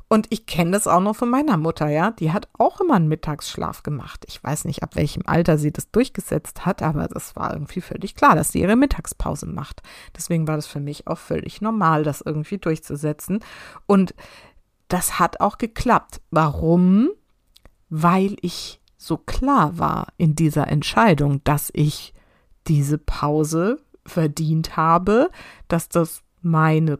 [0.08, 2.12] Und ich kenne das auch noch von meiner Mutter, ja.
[2.12, 4.24] Die hat auch immer einen Mittagsschlaf gemacht.
[4.26, 8.14] Ich weiß nicht, ab welchem Alter sie das durchgesetzt hat, aber das war irgendwie völlig
[8.14, 9.82] klar, dass sie ihre Mittagspause macht.
[10.16, 13.40] Deswegen war das für mich auch völlig normal, das irgendwie durchzusetzen.
[13.86, 14.14] Und
[14.88, 16.22] das hat auch geklappt.
[16.30, 17.10] Warum?
[17.90, 22.14] Weil ich so klar war in dieser Entscheidung, dass ich
[22.66, 25.30] diese Pause verdient habe,
[25.68, 26.98] dass das meine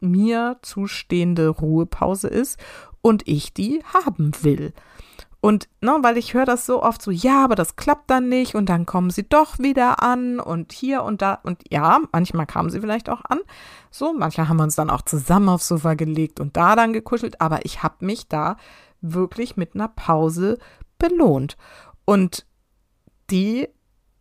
[0.00, 2.58] mir zustehende Ruhepause ist
[3.00, 4.72] und ich die haben will.
[5.40, 8.56] Und ne, weil ich höre das so oft so, ja, aber das klappt dann nicht
[8.56, 12.68] und dann kommen sie doch wieder an und hier und da und ja, manchmal kamen
[12.70, 13.38] sie vielleicht auch an.
[13.90, 17.40] So, manchmal haben wir uns dann auch zusammen aufs Sofa gelegt und da dann gekuschelt,
[17.40, 18.56] aber ich habe mich da
[19.00, 20.58] wirklich mit einer Pause
[20.98, 21.56] belohnt.
[22.04, 22.46] Und
[23.30, 23.68] die,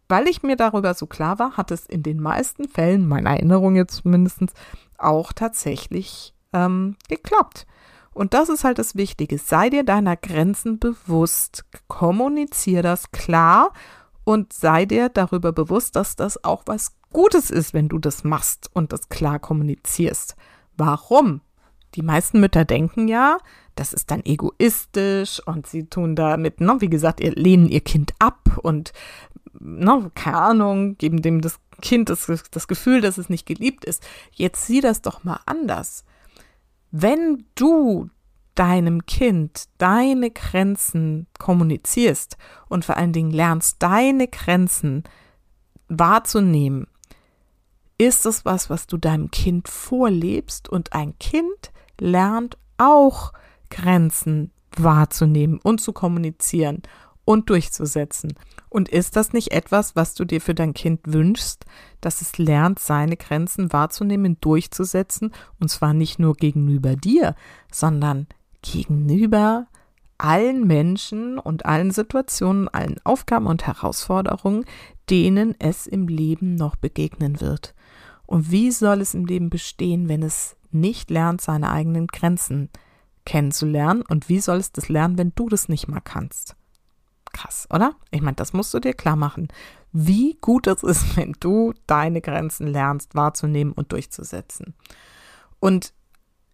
[0.08, 3.76] weil ich mir darüber so klar war, hat es in den meisten Fällen, meiner Erinnerung
[3.76, 4.54] jetzt zumindest,
[4.98, 7.66] auch tatsächlich ähm, geklappt.
[8.14, 9.38] Und das ist halt das Wichtige.
[9.38, 11.66] Sei dir deiner Grenzen bewusst.
[11.88, 13.74] Kommunizier das klar
[14.24, 18.70] und sei dir darüber bewusst, dass das auch was Gutes ist, wenn du das machst
[18.74, 20.36] und das klar kommunizierst.
[20.76, 21.42] Warum?
[21.94, 23.38] Die meisten Mütter denken ja,
[23.76, 28.14] das ist dann egoistisch und sie tun damit, ne, wie gesagt, ihr lehnen ihr Kind
[28.20, 28.92] ab und
[29.60, 34.06] ne, keine Ahnung, geben dem das Kind das, das Gefühl, dass es nicht geliebt ist.
[34.32, 36.04] Jetzt sieh das doch mal anders.
[36.92, 38.10] Wenn du
[38.56, 42.38] deinem Kind deine Grenzen kommunizierst
[42.70, 45.04] und vor allen Dingen lernst, deine Grenzen
[45.90, 46.88] wahrzunehmen,
[47.98, 53.34] ist es was, was du deinem Kind vorlebst und ein Kind lernt auch
[53.70, 56.82] Grenzen wahrzunehmen und zu kommunizieren
[57.24, 58.34] und durchzusetzen.
[58.76, 61.64] Und ist das nicht etwas, was du dir für dein Kind wünschst,
[62.02, 67.36] dass es lernt, seine Grenzen wahrzunehmen, durchzusetzen, und zwar nicht nur gegenüber dir,
[67.72, 68.28] sondern
[68.62, 69.68] gegenüber
[70.18, 74.66] allen Menschen und allen Situationen, allen Aufgaben und Herausforderungen,
[75.10, 77.74] denen es im Leben noch begegnen wird.
[78.26, 82.70] Und wie soll es im Leben bestehen, wenn es nicht lernt, seine eigenen Grenzen
[83.24, 84.02] kennenzulernen?
[84.02, 86.58] Und wie soll es das lernen, wenn du das nicht mal kannst?
[87.36, 87.96] Krass, oder?
[88.12, 89.50] Ich meine, das musst du dir klar machen,
[89.92, 94.74] wie gut es ist, wenn du deine Grenzen lernst wahrzunehmen und durchzusetzen.
[95.60, 95.94] Und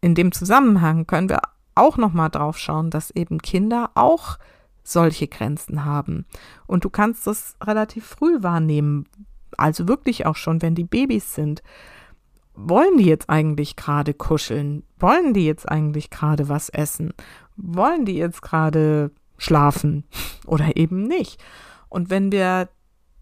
[0.02, 1.42] in dem Zusammenhang können wir
[1.76, 4.40] auch noch mal drauf schauen, dass eben Kinder auch
[4.84, 6.26] solche Grenzen haben.
[6.66, 9.06] Und du kannst das relativ früh wahrnehmen,
[9.58, 11.62] also wirklich auch schon, wenn die Babys sind.
[12.56, 14.84] Wollen die jetzt eigentlich gerade kuscheln?
[14.98, 17.14] Wollen die jetzt eigentlich gerade was essen?
[17.56, 20.04] Wollen die jetzt gerade schlafen
[20.46, 21.44] oder eben nicht.
[21.90, 22.70] Und wenn wir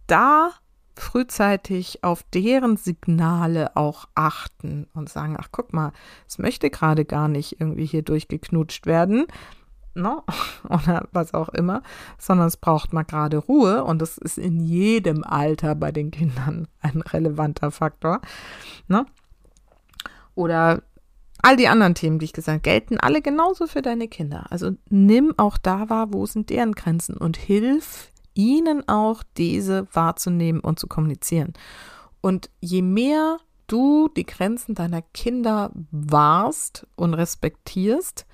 [0.08, 0.52] da
[0.96, 5.94] frühzeitig auf deren Signale auch achten und sagen, ach guck mal,
[6.28, 9.28] es möchte gerade gar nicht irgendwie hier durchgeknutscht werden,
[9.96, 10.22] ne?
[10.70, 11.84] oder was auch immer,
[12.18, 16.68] sondern es braucht mal gerade Ruhe und das ist in jedem Alter bei den Kindern
[16.82, 18.20] ein relevanter Faktor.
[18.90, 19.06] Ne?
[20.36, 20.82] Oder
[21.42, 24.46] All die anderen Themen, die ich gesagt habe, gelten alle genauso für deine Kinder.
[24.50, 30.62] Also nimm auch da wahr, wo sind deren Grenzen und hilf ihnen auch, diese wahrzunehmen
[30.62, 31.54] und zu kommunizieren.
[32.22, 38.26] Und je mehr du die Grenzen deiner Kinder wahrst und respektierst,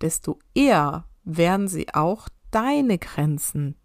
[0.00, 3.76] desto eher werden sie auch deine Grenzen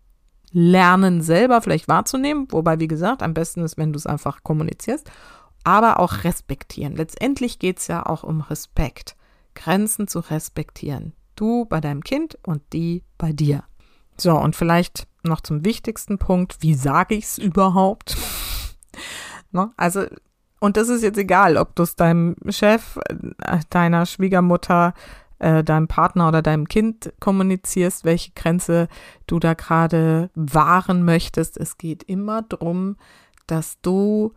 [0.52, 2.48] lernen, selber vielleicht wahrzunehmen.
[2.50, 5.12] Wobei, wie gesagt, am besten ist, wenn du es einfach kommunizierst
[5.66, 6.96] aber auch respektieren.
[6.96, 9.16] Letztendlich geht es ja auch um Respekt,
[9.56, 11.14] Grenzen zu respektieren.
[11.36, 13.64] Du bei deinem Kind und die bei dir.
[14.18, 18.16] So, und vielleicht noch zum wichtigsten Punkt, wie sage ich es überhaupt?
[19.52, 19.72] ne?
[19.76, 20.06] Also,
[20.60, 24.94] und das ist jetzt egal, ob du es deinem Chef, äh, deiner Schwiegermutter,
[25.40, 28.88] äh, deinem Partner oder deinem Kind kommunizierst, welche Grenze
[29.28, 31.58] du da gerade wahren möchtest.
[31.58, 32.96] Es geht immer darum,
[33.48, 34.34] dass du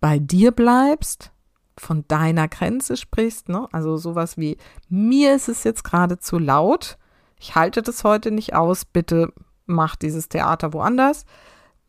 [0.00, 1.32] bei dir bleibst,
[1.76, 3.68] von deiner Grenze sprichst, ne?
[3.72, 4.56] Also sowas wie,
[4.88, 6.98] mir ist es jetzt gerade zu laut,
[7.40, 9.32] ich halte das heute nicht aus, bitte
[9.66, 11.24] mach dieses Theater woanders.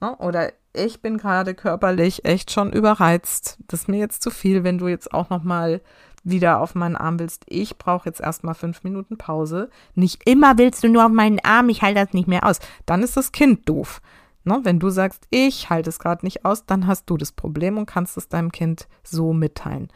[0.02, 0.16] Ne?
[0.18, 3.58] Oder ich bin gerade körperlich echt schon überreizt.
[3.68, 5.82] Das ist mir jetzt zu viel, wenn du jetzt auch noch mal
[6.24, 7.46] wieder auf meinen Arm willst.
[7.48, 9.70] Ich brauche jetzt erstmal fünf Minuten Pause.
[9.96, 12.60] Nicht immer willst du nur auf meinen Arm, ich halte das nicht mehr aus.
[12.86, 14.02] Dann ist das Kind doof.
[14.44, 14.60] Ne?
[14.64, 17.86] Wenn du sagst, ich halte es gerade nicht aus, dann hast du das Problem und
[17.86, 19.90] kannst es deinem Kind so mitteilen.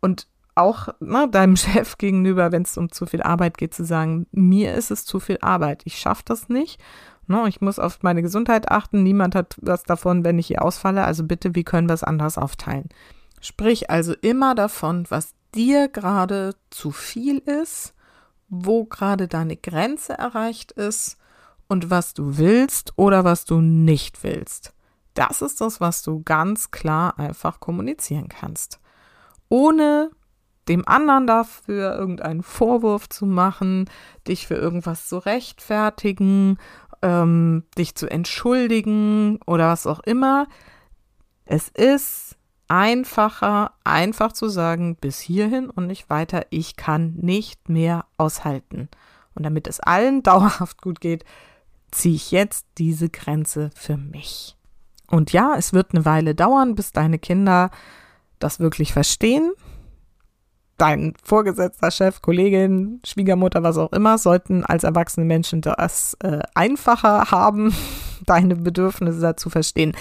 [0.00, 4.26] Und auch ne, deinem Chef gegenüber, wenn es um zu viel Arbeit geht, zu sagen,
[4.32, 6.80] mir ist es zu viel Arbeit, ich schaffe das nicht.
[7.26, 11.04] Ne, ich muss auf meine Gesundheit achten, niemand hat was davon, wenn ich hier ausfalle,
[11.04, 12.88] also bitte, wie können wir es anders aufteilen?
[13.40, 17.94] Sprich also immer davon, was dir gerade zu viel ist,
[18.48, 21.16] wo gerade deine Grenze erreicht ist
[21.72, 24.74] und was du willst oder was du nicht willst.
[25.14, 28.78] Das ist das, was du ganz klar einfach kommunizieren kannst.
[29.48, 30.10] Ohne
[30.68, 33.88] dem anderen dafür irgendeinen Vorwurf zu machen,
[34.28, 36.58] dich für irgendwas zu rechtfertigen,
[37.00, 40.48] ähm, dich zu entschuldigen oder was auch immer.
[41.46, 42.36] Es ist
[42.68, 48.90] einfacher, einfach zu sagen, bis hierhin und nicht weiter, ich kann nicht mehr aushalten.
[49.34, 51.24] Und damit es allen dauerhaft gut geht,
[51.92, 54.56] ziehe ich jetzt diese Grenze für mich.
[55.08, 57.70] Und ja, es wird eine Weile dauern, bis deine Kinder
[58.38, 59.52] das wirklich verstehen.
[60.78, 67.30] Dein Vorgesetzter, Chef, Kollegin, Schwiegermutter, was auch immer, sollten als erwachsene Menschen das äh, einfacher
[67.30, 67.74] haben,
[68.26, 69.92] deine Bedürfnisse dazu verstehen.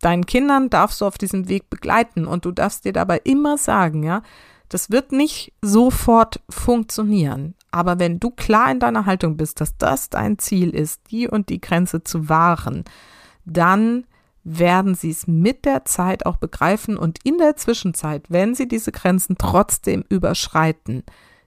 [0.00, 4.02] Deinen Kindern darfst du auf diesem Weg begleiten und du darfst dir dabei immer sagen,
[4.02, 4.22] ja,
[4.72, 7.54] das wird nicht sofort funktionieren.
[7.70, 11.50] Aber wenn du klar in deiner Haltung bist, dass das dein Ziel ist, die und
[11.50, 12.84] die Grenze zu wahren,
[13.44, 14.04] dann
[14.44, 18.92] werden sie es mit der Zeit auch begreifen und in der Zwischenzeit, wenn sie diese
[18.92, 21.04] Grenzen trotzdem überschreiten,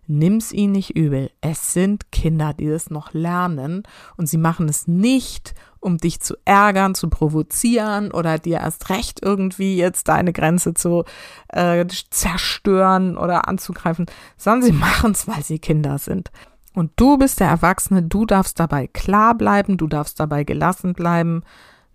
[0.08, 1.32] nimm's ihnen nicht übel.
[1.41, 3.84] Es sind Kinder, die das noch lernen
[4.18, 9.20] und sie machen es nicht, um dich zu ärgern, zu provozieren oder dir erst recht
[9.22, 11.04] irgendwie jetzt deine Grenze zu
[11.50, 16.32] äh, zerstören oder anzugreifen, sondern sie machen es, weil sie Kinder sind.
[16.74, 21.44] Und du bist der Erwachsene, du darfst dabei klar bleiben, du darfst dabei gelassen bleiben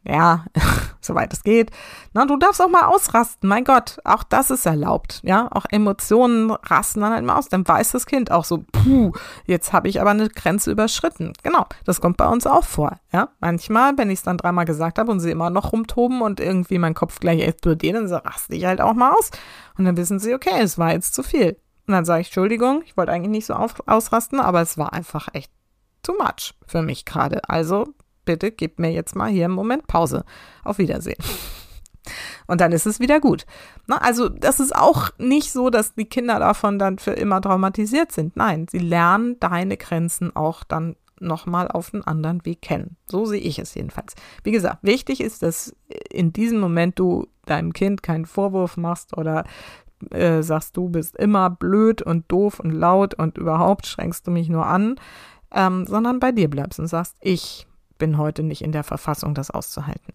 [0.05, 0.47] ja,
[1.01, 1.71] soweit es geht.
[2.13, 3.49] Na, du darfst auch mal ausrasten.
[3.49, 5.21] Mein Gott, auch das ist erlaubt.
[5.23, 7.49] Ja, auch Emotionen rasten dann halt mal aus.
[7.49, 9.13] Dann weiß das Kind auch so, puh,
[9.47, 11.35] jetzt habe ich aber eine Grenze überschritten.
[11.43, 12.99] Genau, das kommt bei uns auch vor.
[13.13, 16.41] Ja, manchmal, wenn ich es dann dreimal gesagt habe und sie immer noch rumtoben und
[16.41, 19.31] irgendwie mein Kopf gleich explodiert, dann so, raste ich halt auch mal aus.
[19.77, 21.59] Und dann wissen sie, okay, es war jetzt zu viel.
[21.87, 24.93] Und dann sage ich, Entschuldigung, ich wollte eigentlich nicht so auf, ausrasten, aber es war
[24.93, 25.51] einfach echt
[26.03, 27.49] too much für mich gerade.
[27.49, 27.87] Also
[28.25, 30.25] bitte gib mir jetzt mal hier einen Moment Pause.
[30.65, 31.23] Auf Wiedersehen.
[32.47, 33.47] Und dann ist es wieder gut.
[33.89, 38.37] Also das ist auch nicht so, dass die Kinder davon dann für immer traumatisiert sind.
[38.37, 42.97] Nein, sie lernen deine Grenzen auch dann nochmal auf einen anderen Weg kennen.
[43.07, 44.15] So sehe ich es jedenfalls.
[44.43, 45.75] Wie gesagt, wichtig ist, dass
[46.11, 49.45] in diesem Moment du deinem Kind keinen Vorwurf machst oder
[50.11, 54.49] äh, sagst, du bist immer blöd und doof und laut und überhaupt schränkst du mich
[54.49, 54.97] nur an,
[55.53, 57.67] ähm, sondern bei dir bleibst und sagst, ich
[58.01, 60.13] bin heute nicht in der Verfassung, das auszuhalten.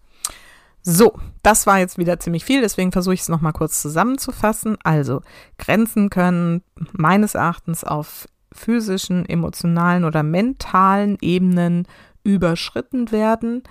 [0.82, 4.76] So, das war jetzt wieder ziemlich viel, deswegen versuche ich es nochmal kurz zusammenzufassen.
[4.84, 5.22] Also,
[5.58, 11.88] Grenzen können meines Erachtens auf physischen, emotionalen oder mentalen Ebenen
[12.22, 13.62] überschritten werden.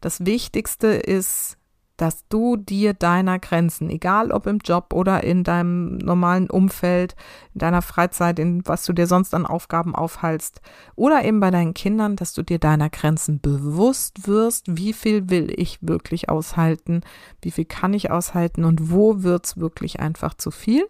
[0.00, 1.58] Das Wichtigste ist,
[1.96, 7.14] dass du dir deiner Grenzen, egal ob im Job oder in deinem normalen Umfeld,
[7.54, 10.60] in deiner Freizeit, in was du dir sonst an Aufgaben aufhalst
[10.96, 15.52] oder eben bei deinen Kindern, dass du dir deiner Grenzen bewusst wirst, wie viel will
[15.56, 17.02] ich wirklich aushalten,
[17.42, 20.88] wie viel kann ich aushalten und wo wird's wirklich einfach zu viel.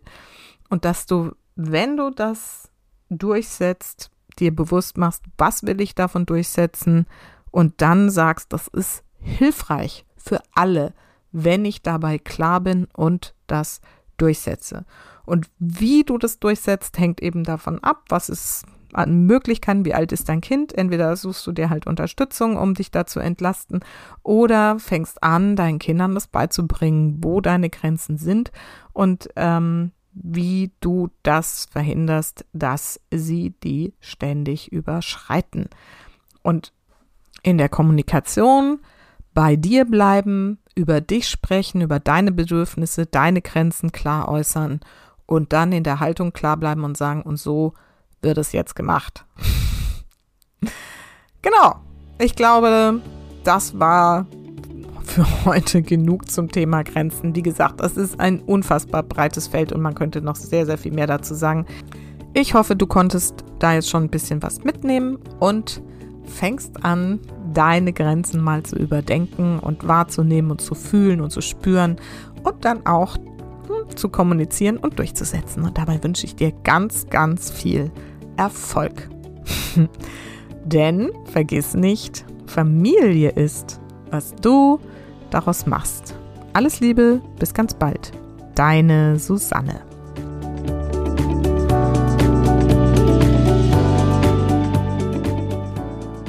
[0.70, 2.70] Und dass du, wenn du das
[3.10, 7.06] durchsetzt, dir bewusst machst, was will ich davon durchsetzen
[7.50, 10.94] und dann sagst, das ist hilfreich für alle,
[11.32, 13.80] wenn ich dabei klar bin und das
[14.16, 14.84] durchsetze.
[15.26, 20.12] Und wie du das durchsetzt, hängt eben davon ab, was ist an Möglichkeiten, wie alt
[20.12, 20.72] ist dein Kind.
[20.72, 23.81] Entweder suchst du dir halt Unterstützung, um dich da zu entlasten,
[24.22, 28.52] oder fängst an, deinen Kindern das beizubringen, wo deine Grenzen sind
[28.92, 35.68] und ähm, wie du das verhinderst, dass sie die ständig überschreiten.
[36.42, 36.72] Und
[37.42, 38.79] in der Kommunikation
[39.35, 44.80] bei dir bleiben, über dich sprechen, über deine Bedürfnisse, deine Grenzen klar äußern
[45.26, 47.74] und dann in der Haltung klar bleiben und sagen, und so
[48.22, 49.24] wird es jetzt gemacht.
[51.42, 51.76] genau.
[52.18, 53.00] Ich glaube,
[53.42, 54.26] das war
[55.02, 57.35] für heute genug zum Thema Grenzen.
[57.35, 60.92] Wie gesagt, es ist ein unfassbar breites Feld und man könnte noch sehr, sehr viel
[60.92, 61.66] mehr dazu sagen.
[62.32, 65.82] Ich hoffe, du konntest da jetzt schon ein bisschen was mitnehmen und
[66.24, 67.20] fängst an,
[67.55, 71.96] deine Grenzen mal zu überdenken und wahrzunehmen und zu fühlen und zu spüren
[72.42, 75.63] und dann auch hm, zu kommunizieren und durchzusetzen.
[75.63, 77.90] Und dabei wünsche ich dir ganz, ganz viel
[78.37, 79.09] Erfolg.
[80.65, 83.81] Denn vergiss nicht, Familie ist,
[84.11, 84.81] was du
[85.31, 86.15] daraus machst.
[86.52, 88.13] Alles Liebe, bis ganz bald.
[88.55, 89.93] Deine Susanne.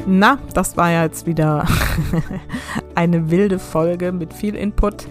[0.08, 1.66] Na, das war ja jetzt wieder
[2.96, 5.08] eine wilde Folge mit viel Input.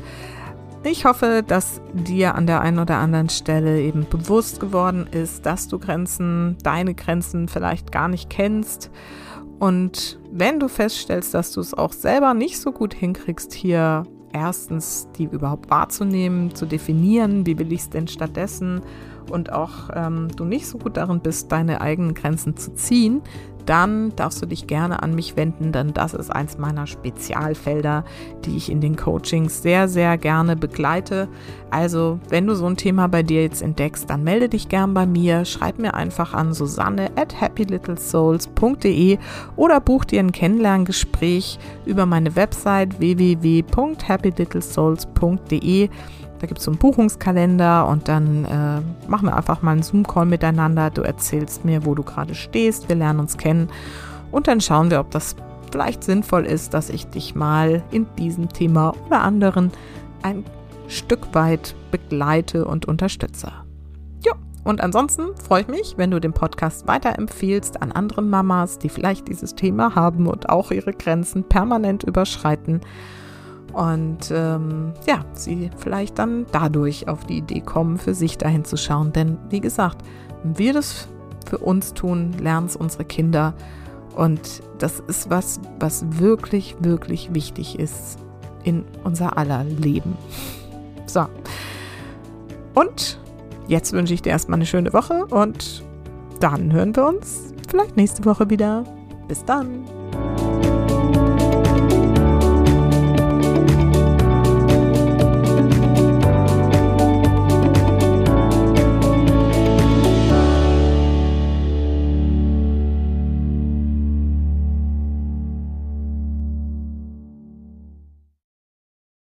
[0.84, 5.66] Ich hoffe, dass dir an der einen oder anderen Stelle eben bewusst geworden ist, dass
[5.66, 8.90] du Grenzen, deine Grenzen vielleicht gar nicht kennst.
[9.59, 15.09] Und wenn du feststellst, dass du es auch selber nicht so gut hinkriegst, hier erstens
[15.16, 18.82] die überhaupt wahrzunehmen, zu definieren, wie will ich es denn stattdessen
[19.30, 23.22] und auch ähm, du nicht so gut darin bist, deine eigenen Grenzen zu ziehen,
[23.67, 28.05] dann darfst du dich gerne an mich wenden, denn das ist eins meiner Spezialfelder,
[28.45, 31.29] die ich in den Coachings sehr, sehr gerne begleite.
[31.71, 35.07] Also, wenn du so ein Thema bei dir jetzt entdeckst, dann melde dich gern bei
[35.07, 39.19] mir, schreib mir einfach an Susanne at happylittlesouls.de
[39.57, 45.91] oder buch dir ein Kennenlerngespräch über meine Website www.happylittlesouls.de.
[46.45, 50.26] Da gibt es so einen Buchungskalender und dann äh, machen wir einfach mal einen Zoom-Call
[50.26, 50.90] miteinander.
[50.90, 53.70] Du erzählst mir, wo du gerade stehst, wir lernen uns kennen
[54.30, 55.36] und dann schauen wir, ob das
[55.72, 59.72] vielleicht sinnvoll ist, dass ich dich mal in diesem Thema oder anderen
[60.20, 60.45] ein
[60.86, 63.51] Stück weit begleite und unterstütze.
[64.22, 64.34] Ja,
[64.64, 69.28] und ansonsten freue ich mich, wenn du den Podcast weiterempfiehlst an andere Mamas, die vielleicht
[69.28, 72.82] dieses Thema haben und auch ihre Grenzen permanent überschreiten
[73.75, 78.77] und ähm, ja, sie vielleicht dann dadurch auf die Idee kommen, für sich dahin zu
[78.77, 79.12] schauen.
[79.12, 79.99] Denn wie gesagt,
[80.43, 81.09] wenn wir das
[81.47, 83.55] für uns tun, lernen es unsere Kinder.
[84.14, 88.18] Und das ist was, was wirklich, wirklich wichtig ist
[88.62, 90.16] in unser aller Leben.
[91.07, 91.27] So.
[92.75, 93.20] Und
[93.66, 95.83] jetzt wünsche ich dir erstmal eine schöne Woche und
[96.39, 98.85] dann hören wir uns vielleicht nächste Woche wieder.
[99.27, 99.85] Bis dann.